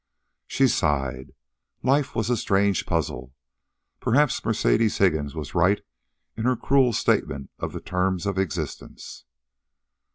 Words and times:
She 0.47 0.67
sighed. 0.67 1.31
Life 1.83 2.15
was 2.15 2.31
a 2.31 2.35
strange 2.35 2.87
puzzle. 2.87 3.35
Perhaps 3.99 4.43
Mercedes 4.43 4.97
Higgins 4.97 5.35
was 5.35 5.53
right 5.53 5.79
in 6.35 6.41
her 6.43 6.55
cruel 6.55 6.91
statement 6.91 7.51
of 7.59 7.71
the 7.71 7.81
terms 7.81 8.25
of 8.25 8.39
existence. 8.39 9.25